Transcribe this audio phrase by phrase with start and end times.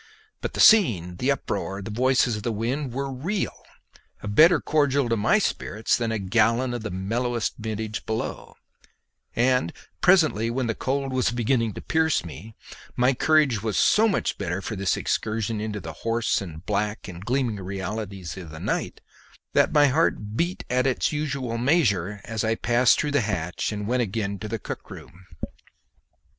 [0.41, 3.61] But the scene, the uproar, the voices of the wind were real
[4.23, 8.55] a better cordial to my spirits than a gallon of the mellowest vintage below;
[9.35, 12.55] and presently, when the cold was beginning to pierce me,
[12.95, 17.07] my courage was so much the better for this excursion into the hoarse and black
[17.07, 19.01] and gleaming realities of the night,
[19.53, 23.85] that my heart beat at its usual measure as I passed through the hatch and
[23.85, 25.27] went again to the cook room.